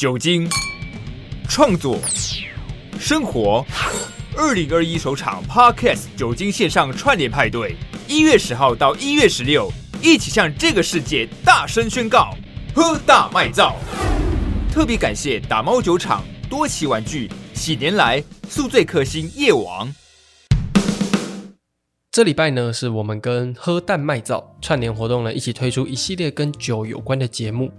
[0.00, 0.48] 酒精、
[1.46, 1.98] 创作、
[2.98, 3.62] 生活。
[4.34, 7.76] 二零二一首场 Podcast 酒精线上串联派对，
[8.08, 12.34] 一月十号到一月十六，一起向这个世界大声宣告：
[12.74, 13.76] 喝大卖造！
[14.72, 19.92] 特别感谢打猫酒厂、多奇玩具、喜年来、宿醉克星夜王。
[22.10, 27.70] 这礼拜呢，是我们跟喝蛋卖造串联活动呢，一起推出一系列跟酒有关的节目。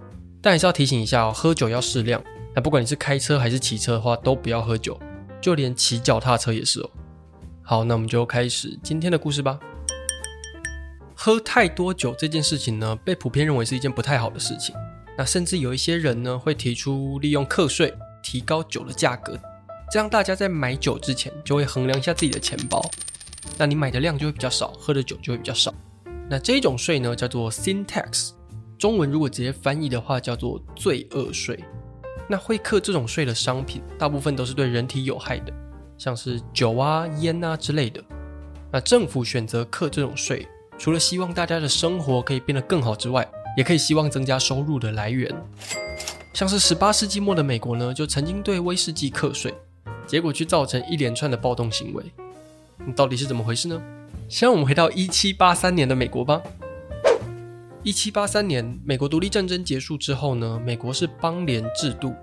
[0.41, 2.21] 但还是要提醒一下哦，喝酒要适量。
[2.53, 4.99] 那不管你是开车还是骑车的话，都不要喝酒，
[5.39, 6.89] 就连骑脚踏车也是哦。
[7.61, 9.59] 好，那我们就开始今天的故事吧。
[11.15, 14.75] 喝太多酒这件事情呢，被普遍认为是一件不太好的事情。
[15.17, 19.39] 那甚至有一些人呢，会提出利用课税提高酒的价格，
[19.91, 22.83] 这样大家在买酒之前就会衡量一下自己的钱包。
[23.57, 25.71] 那你买的量就会比较少，喝的酒就会比较少。
[26.27, 28.31] 那这种税呢，叫做 sin tax。
[28.81, 31.63] 中文如果直接翻译的话，叫做罪恶税。
[32.27, 35.53] 那会课这种税的商品，大部分都是对人体有害的，
[35.99, 38.03] 像是酒啊、烟啊之类的。
[38.71, 40.47] 那政府选择课这种税，
[40.79, 45.31] 除了希望大家的生活可以变得更好之外，也可以希望增加收入的来源。
[46.33, 49.53] 像是十八世纪末的美国呢，就曾经对威士忌课税，
[50.07, 52.03] 结果却造成一连串的暴动行为。
[52.95, 53.79] 到底是怎么回事呢？
[54.27, 56.41] 先让我们回到一七八三年的美国吧。
[57.83, 62.13] 一七八三年，美国独立战争结束之后呢，美国是邦联制度，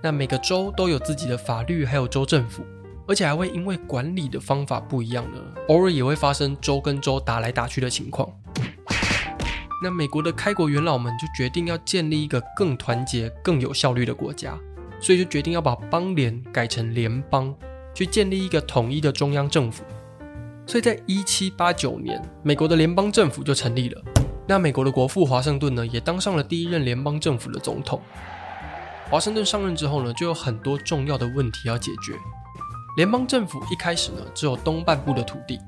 [0.00, 2.64] 那每个州都有自己的法律，还有州政府，
[3.08, 8.30] 而且还会因为管理的方法不一样呢，偶尔也会发生州跟州打来打去的情况。
[9.82, 14.56] 那美国的开国元老们就决定要建立一个更团结、更有效率的国家，
[15.00, 17.52] 所以就决定要把邦联改成联邦，
[17.92, 19.82] 去建立一个统一的中央政府。
[20.64, 24.00] 所以在一七八九年，美国的联邦政府就成立了。
[24.48, 28.00] 那美国的国父华盛顿呢，也当上了第一任联邦政府的总统。
[29.10, 32.14] 华盛顿上任之后呢，就有很多重要的问题要解决。
[32.96, 35.60] 联邦政府一开始呢，只有东半部的土地，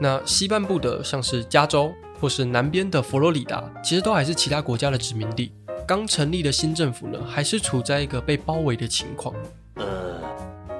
[0.00, 5.52] 那西半部的像是加州或是南边的佛罗里达，其实都还是其他国家的殖民地。
[5.84, 9.34] 刚成立的新政府呢，还是处在一个被包围的情况。
[9.74, 9.84] 呃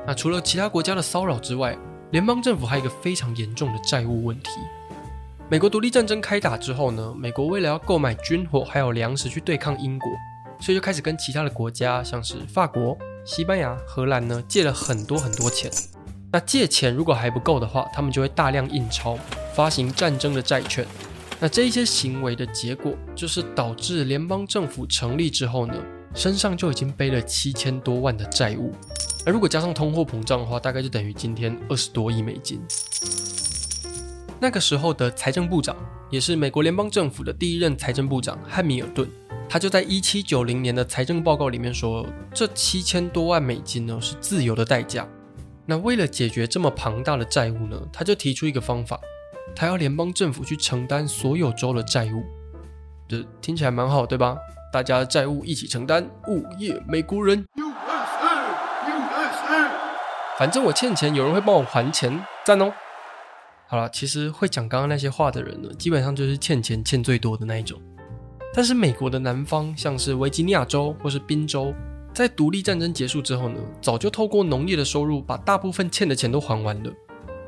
[0.07, 1.77] 那除了其他国家的骚扰之外，
[2.13, 4.51] 联邦政府还有一个非常严重的债务问题。
[5.51, 10.07] 美国独立战争开打之后呢，美国为了要购买军火还有粮食去对抗英国，
[10.61, 12.95] 所以就开始跟其他的国家，像是法国、
[13.25, 15.73] 西班牙、荷兰呢，借了很多很多钱。
[16.31, 19.19] 那借钱如果还不够的话，他们就会大量印钞，
[19.55, 20.87] 发行战争的债券。
[21.41, 25.75] 那这一些行为的结果，就是导致联邦政府成立之后呢，
[26.15, 28.75] 身上就已经背了七千多万的债务。
[29.25, 32.61] 而如果加上通货膨胀的话，大概就等于今天二十多亿美金。
[34.41, 35.77] 那个时候的财政部长，
[36.11, 39.09] 也是美国联邦政府的第一任财政部长汉密尔顿，
[39.49, 45.09] 他就在一七九零年的财政报告里面说，这七千多万美金呢是自由的代价。
[45.67, 49.01] 那为了解决这么庞大的债务呢，他就提出一个方法，
[49.57, 52.23] 他要联邦政府去承担所有州的债务。
[53.09, 54.37] 这听起来蛮好，对吧？
[54.73, 57.45] 大家债务一起承担，物业美国人。
[60.39, 62.73] 反正我欠钱，有人会帮我还钱，赞哦。
[63.71, 67.79] 好了，其实会讲刚刚那些话的人呢，基本上就是欠钱欠最多的那一种。
[68.55, 71.75] 但是美国的南方，像是维吉尼亚州或是宾州，
[72.15, 76.91] 在独立战争结束之后呢，早就透过农业的收入把大部分欠的钱都还完了。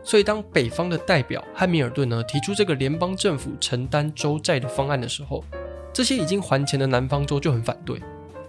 [0.05, 5.43] 所以当北方的代表汉密尔顿呢提出这个联邦政府承担州债的方案的时候，
[5.91, 7.99] 这些已经还钱的南方州就很反对。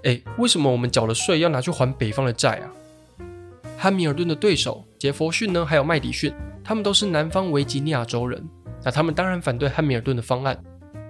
[0.03, 2.67] 诶，为什么我们缴了税要拿去还北方的债啊？
[3.77, 6.33] 汉密尔顿的对手杰佛逊呢，还有麦迪逊。
[6.71, 8.41] 他们都是南方维吉尼亚州人，
[8.81, 10.57] 那他们当然反对汉密尔顿的方案，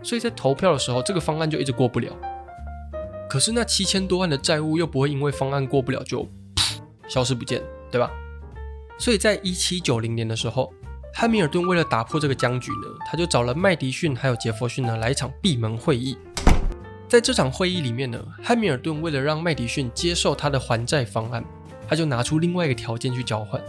[0.01, 2.11] 所以在投票的时候，这个方案就一直过不了。
[3.29, 6.27] 可是那七千多万的债务又不会因为方案过不了就
[7.07, 7.61] 消失不见，
[7.91, 8.09] 对吧？
[8.97, 10.73] 所以在一七九零年的时候，
[11.13, 16.17] 汉密尔顿为了打破这个僵局呢，他就找了麦迪逊还有杰佛逊呢来一场闭门会议。
[17.07, 21.45] 在这场会议里面呢，汉密尔顿为了让麦迪逊接受他的还债方案，
[21.87, 23.61] 他就拿出另外一个条件去交换。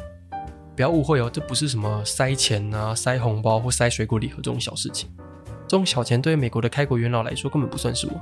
[0.75, 5.11] 不要误会哦，这不是什么塞钱啊、塞红包或塞水果礼盒这种小事情。
[5.69, 8.13] 这种小钱对于美国的开国元老来说根本不算什么。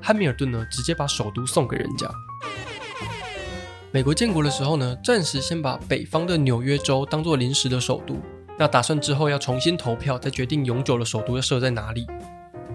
[0.00, 2.08] 汉密尔顿呢，直接把首都送给人家。
[3.90, 8.16] 美国建国的时候呢，暂时先把北方的纽约州当做临时的首都，
[8.58, 12.06] 那打算之后要重新投票，再决定永久的首都要设在哪里。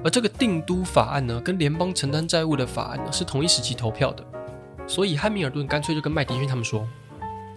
[0.03, 4.25] 而这个定都法案呢，跟联邦承担债务的法案呢，是同一时期投票的，
[4.87, 6.87] 所以汉密尔顿干脆就跟麦迪逊他们说。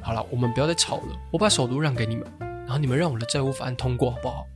[0.07, 1.21] 好了，我们不要再吵了。
[1.33, 4.47] 我把首都让给你们，然后你们让我的债务法案通过，好不好？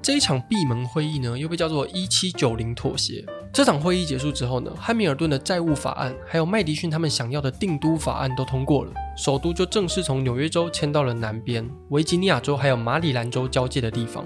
[0.00, 14.24] 这一场闭门会议呢，又被叫做一七九零妥协，这场会议结束之后呢，汉密尔顿的债务法案还有麦迪逊他们想要的定都法案都通过了，首都就正式从纽约州迁到了南边维吉尼亚州还有马里兰州交界的地方。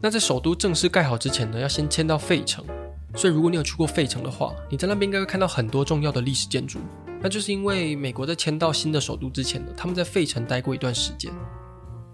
[0.00, 2.64] 那在首都正式盖好之前呢，要先迁到费城。
[3.14, 6.78] 所以如果你有去过费城的话，你在那边应该会看到很多重要的历史建筑。
[7.20, 11.32] 那就是因为美国在迁到新的首都之前呢，他们在费城待过一段时间。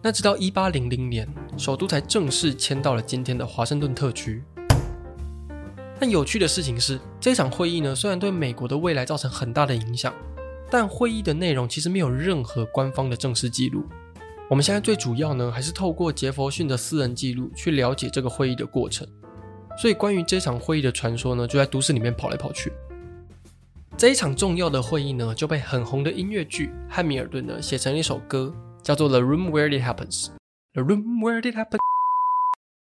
[0.03, 4.43] 那直到一八零零年，首都才正式迁到了今天的华盛顿特区。
[5.99, 10.13] 但有趣的事情是，这场会议呢，虽然对美国的未来造成很大的影响，
[10.71, 13.85] 但会议的内容其实没有任何官方的正式记录。
[14.51, 19.07] 我们现在最主要呢，还是透过杰佛逊的私人记录去了解这个会议的过程。
[19.79, 22.73] 所以关于这场会议的传说呢，就在都市里面跑来跑去。
[23.97, 28.53] 这一场重要的会议呢，就被很红的音乐剧《汉密尔顿》呢写成了一首歌，
[28.83, 30.27] 叫做《The Room Where It Happens》。
[30.73, 31.79] The Room Where It Happens。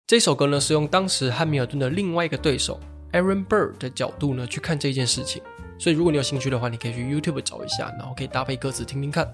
[0.05, 2.79] 这首歌呢，是用当时汉密尔顿的另外一个对手。
[3.13, 5.41] Aaron Burr 的角度呢，去看这件事情，
[5.79, 9.27] 所以如果你有兴趣的话，你可以去 YouTube 找一下，然后可以搭配歌词听听看。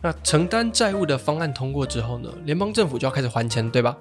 [0.00, 3.98] 那承担债务的方案通过之后呢，联邦政府就要开始还钱，对吧？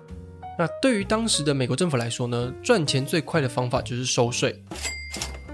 [0.60, 4.64] 那对于当时的美国政府来说呢，赚钱最快的方法就是收税。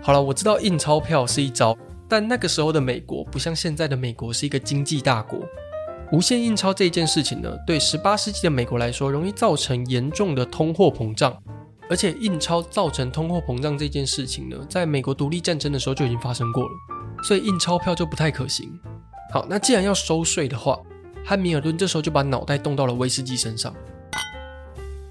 [0.05, 1.77] 好了，我知道印钞票是一招，
[2.09, 5.39] 但那个时候的美国不像现在的美国是一个经济大国，
[6.11, 11.41] 无限印钞这件事情呢，对十八世纪的美国来说，容易造成严重的通货膨胀。
[11.89, 16.69] 而且印钞造成通货膨胀这件事情呢，在美国独立战争的时候就已经发生过了，
[17.23, 18.77] 所以印钞票就不太可行。
[19.31, 20.77] 好，那既然要收税的话，
[21.23, 23.73] 汉密尔顿这时候就把脑袋动到了威士忌身上。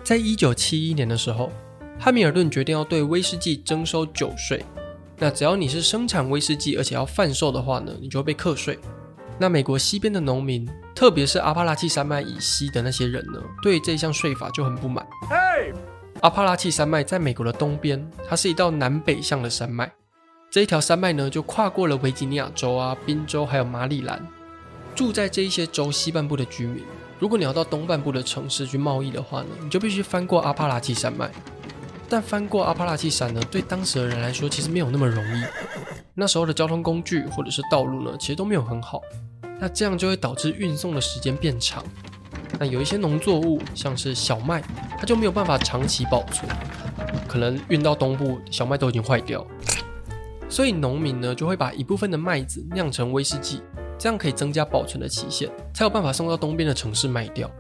[0.05, 1.51] 在一九七一年的时候，
[1.99, 4.63] 汉密尔顿决定要对威士忌征收酒税。
[5.19, 8.79] 那只要你是生产威士忌而且要贩售的话呢，你就会被课税。
[9.39, 15.07] 那美国西边的农民，特别是阿帕拉契山脉以西的那些人呢，对这项税法就很不满。
[15.29, 15.75] Hey!
[16.21, 19.91] 阿帕拉契山脉在美国的东边，它是一道南北向的山脉。
[20.51, 24.25] 这一条山脉呢，就跨过了维吉尼亚州啊、宾州还有马里兰。
[24.95, 26.85] 住在这一些州西半部的居民，
[27.19, 31.31] 如果你要到东半部的城市去贸易的话呢，你就必须翻过阿帕拉契山脉。
[32.13, 35.43] 但翻过阿帕拉契山呢，对当时的人来说其实没有那么容易。
[36.13, 39.01] 那时候的交通工具或者是道路呢，其实都没有很好。
[39.59, 41.83] 那这样就会导致运送的时间变长。
[42.59, 44.63] 那有一些农作物，像是小麦，
[44.99, 46.47] 它就没有办法长期保存，
[47.27, 49.43] 可能运到东部，小麦都已经坏掉。
[50.51, 53.63] 所以农民呢，就会把一部分的麦子酿成威士忌，
[53.99, 57.51] 这样可以增加保存的期限，才有办法送到东边的城市卖掉。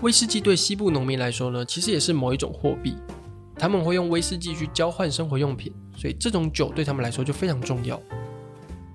[0.00, 2.96] 威士忌对西部农民来说呢，其实也是某一种货币，
[3.60, 8.00] 他们会用威士忌去交换生活用品，所以这种酒对他们来说就非常重要。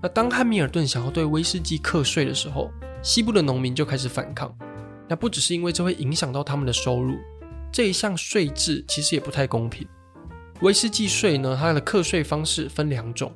[0.02, 2.72] 那当汉密尔顿想要对威士忌课税的时候，
[3.04, 4.52] 西部的农民就开始反抗。
[5.08, 7.16] 那不只是因为这会影响到他们的收入，
[7.72, 9.88] 这一项税制其实也不太公平。
[10.62, 13.32] 威士忌税呢，它的课税方式分两种。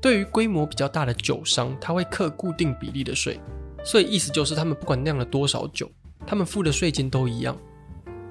[0.00, 3.40] 对于规模比较大的酒商，他会课固定比例的税，
[3.84, 5.90] 所以意思就是他们不管酿了多少酒，
[6.24, 7.56] 他们付的税金都一样。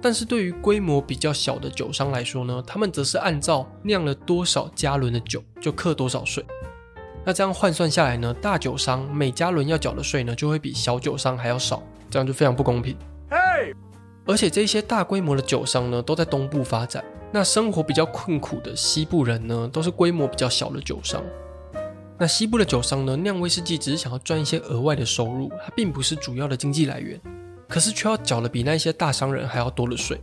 [0.04, 6.46] 但是对于规模比较小的酒商来说呢，他们则是按照酿了多少加仑的酒就克多少税。
[7.26, 11.82] 那这样换算下来呢，大酒商每加仑要缴的税呢，就会比小酒商还要少。
[12.10, 12.96] 这样就非常不公平。
[14.26, 17.04] 而且这些大规模的酒商呢，都在东部发展。
[17.32, 21.24] 那生活比较困苦的西部人呢，都是规模比较小的酒商。
[22.20, 27.20] 那西部的酒商呢，酿威士忌只是想要赚一些额外的收入，它并不是主要的经济来源，
[27.74, 30.22] 可是却要缴的比那些大商人还要多的税。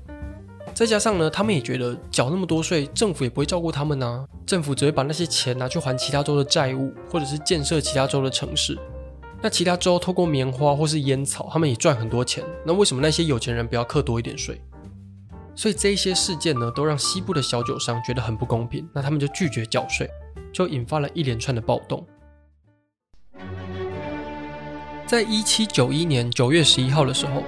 [0.73, 8.79] 再加上呢，他们也觉得缴那么多税，政府也不会照顾他们呢、啊，政府只会把那些钱拿去还其他州的债务，或者是建设其他州的城市。
[9.43, 12.45] 那其他州透过棉花或是烟草，他们也赚很多钱。
[12.65, 14.61] 那为什么那些有钱人不要课多一点税？
[15.57, 18.89] 所以这一些事件呢，都让西部的小酒商觉得很不公平。
[18.95, 20.09] 那他们就拒绝缴税，
[20.53, 22.07] 就引发了一连串的暴动。
[25.11, 27.43] 在一七九一年九月十一号的时候，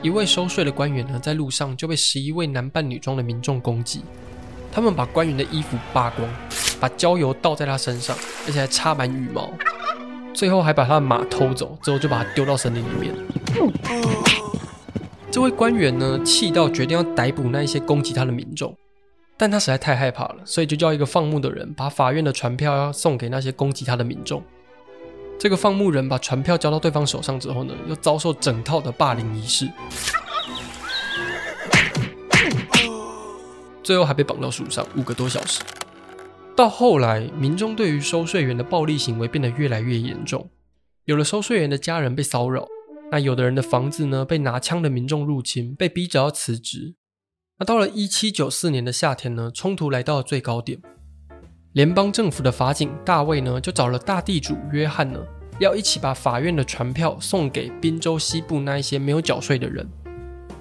[0.00, 4.02] 一位收税的官员呢，在路上就被十一位男扮女装的民众攻击。
[4.72, 6.26] 他们把官员的衣服扒光，
[6.80, 8.16] 把焦油倒在他身上，
[8.46, 9.52] 而且还插满羽毛。
[10.32, 13.14] 最后还把他的马偷走，之后就把他丢到森林里面。
[15.30, 18.74] 这位官员呢，气到决定要逮捕那一些攻击他的民众，
[19.36, 24.42] 但他实在太害怕了，所以就叫一个放牧的人把法院的传票要送给那些攻击他的民众。
[25.42, 29.68] 这个放牧人把船票交到对方手上之后呢，又遭受整套的霸凌仪式，
[33.82, 35.60] 最后还被绑到树上五个多小时。
[36.54, 40.48] 到后来，民众对于收税员的暴力行为变得越来越严重，
[41.06, 42.68] 有了收税员的家人被骚扰，
[43.10, 46.94] 那有的人的房子呢，被拿枪的民众入侵，被逼着要辞职。
[47.58, 50.80] 那到了一七九四年的夏天呢，冲突来到了最高点。
[51.72, 55.18] 联邦政府的法警大卫呢，就找了大地主约翰呢，
[55.58, 59.88] 要一起把法院的传票送给宾州西部那一些没有缴税的人。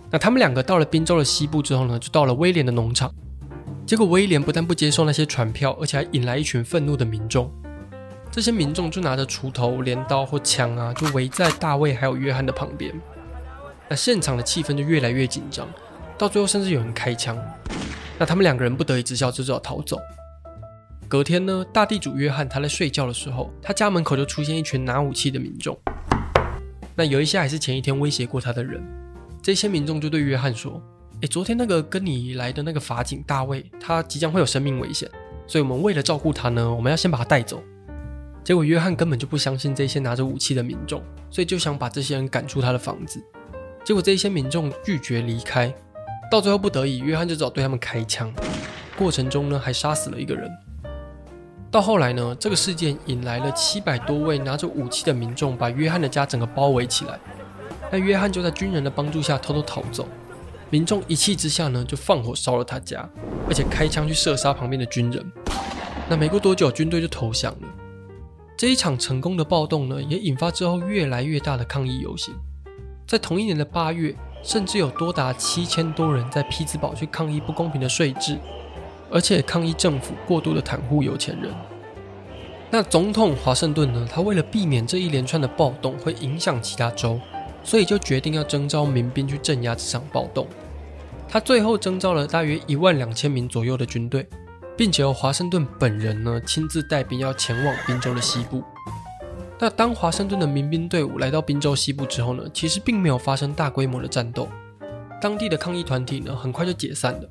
[0.09, 3.13] 那他们两个到了宾州的西部之后呢，就到了威廉的农场。
[3.85, 7.51] 结果威廉不但不接受那些传票，而且还引来一群愤怒的民众。
[8.31, 12.93] 这些民众就拿着锄头、镰刀或枪啊，就围在大卫还有约翰的旁边。
[13.89, 15.67] 那现场的气氛就越来越紧张，
[16.17, 17.37] 到最后甚至有人开枪。
[18.17, 19.97] 那他们两个人不得已之下就只好逃走。
[21.11, 25.77] 隔天呢，大地主约翰他在睡觉的时候，他家门口就出现一群拿武器的民众。
[26.95, 28.81] 那有一些还是前一天威胁过他的人。
[29.43, 30.81] 这些民众就对约翰说
[31.19, 35.11] ：“诶，昨天那个跟你来的那个法警大卫，他即将会有生命危险，
[35.47, 37.61] 所以我们为了照顾他呢，我们要先把他带走。”
[38.41, 43.21] 结果约翰根本就不相信这些拿着武器的民众，所以就想把这些人赶出他的房子。
[43.83, 45.75] 结果这些民众拒绝离开，
[46.31, 48.33] 到最后不得已，约翰就只好对他们开枪。
[48.97, 50.49] 过程中呢，还杀死了一个人。
[51.71, 57.17] 到后来呢，这个事件引来了七百多位拿着武器的民众，把约翰的家整个包围起来。
[57.89, 60.05] 那约翰就在军人的帮助下偷偷逃走。
[60.69, 63.09] 民众一气之下呢，就放火烧了他家，
[63.47, 65.31] 而且开枪去射杀旁边的军人。
[66.09, 67.67] 那没过多久，军队就投降了。
[68.57, 72.33] 这一场成功的暴动呢，也引发之后越来越大的抗议游行。
[73.07, 74.13] 在同一年的八月，
[74.43, 78.37] 甚至有多达七千多人在匹兹堡去抗议不公平的税制。
[79.11, 81.53] 而且抗议政府过度的袒护有钱人。
[82.69, 84.07] 那总统华盛顿呢？
[84.09, 87.19] 他为了避免这一连串的暴动会影响其他州，
[87.65, 90.47] 所以就决定要征召民兵去镇压这场暴动。
[91.27, 94.25] 他最后征召了大约一万两千名左右的军队，
[94.77, 98.63] 并且由华盛顿本人呢亲自带兵要前往宾州的西部。
[99.59, 104.47] 那当华盛顿的民兵队伍来到宾州西部之后呢，其实并没有发生大规模的战斗，
[105.21, 107.29] 当地的抗议团体呢很快就解散了。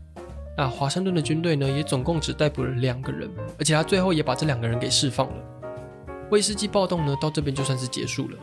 [0.61, 5.35] 那华盛顿的军队呢，也总共只逮捕了两个人，而且他最后也把这两个人给释放了。
[6.31, 8.37] 威士忌暴动呢，到这边就算是结束了。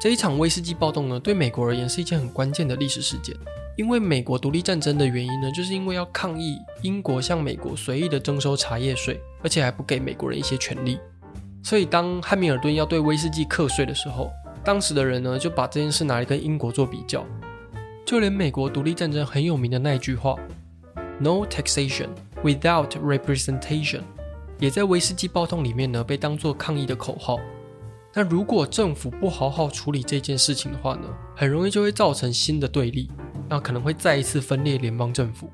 [0.00, 3.36] 这一场威士忌暴动呢，对美国而言是一件很关键的历史事件，
[3.76, 10.98] 因为美国独立战争的原因呢，就是因为要抗议英国向美国随意的征收茶叶税，而且还不给美国人一些权利。
[11.62, 14.30] 所以当汉密尔顿要对威士忌课税的时候，
[14.64, 17.26] 当时的人呢，就把这件事拿来跟英国做比较，
[18.06, 20.34] 就连美国独立战争很有名的那一句话。
[21.20, 22.08] No taxation
[22.42, 24.00] without representation，
[24.58, 27.38] 也在威士忌暴动里面呢，被当作抗议的口号。
[28.12, 31.02] 那如果政府不好好处理这件事情的话呢，
[31.36, 33.10] 很容易就会造成新的对立，
[33.48, 35.50] 那可能会再一次分裂联邦政府。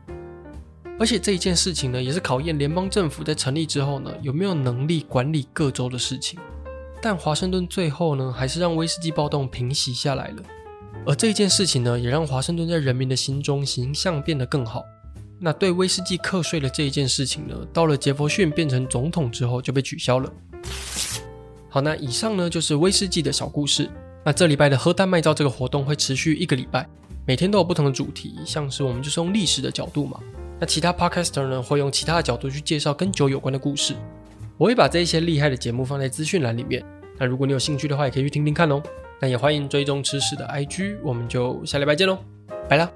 [0.98, 6.38] 而且这一件事情呢，也是考验联邦政府在成立之后呢，有没有能力管理各州的事情。
[7.00, 10.42] 但华盛顿最后呢，还是让威士忌暴动平息下来了。
[11.06, 14.84] 而这件事情呢，也让华盛顿在人民的心中形象变得更好。
[15.42, 20.30] 那对威士忌课税的这一件事情呢，到了杰佛逊变成总统之后就被取消了。
[21.70, 23.88] 好，那以上呢就是威士忌的小故事。
[24.22, 26.86] 那这礼拜的喝蛋卖造这个活动会持续一个礼拜，
[27.26, 30.20] 每天都有不同的主题，像是我们就是用历史的角度嘛。
[30.58, 33.94] 那其他 podcaster 呢会用其他的角度去介绍跟酒有关的故事。
[34.58, 36.84] 我会把这一些厉害的节目放在资讯栏里面。
[37.18, 38.82] 那如果你有兴趣的话，也可以去听听看哦。
[39.18, 42.18] 那也欢迎追踪吃屎的 IG，我们就下礼拜见喽，
[42.68, 42.90] 拜啦。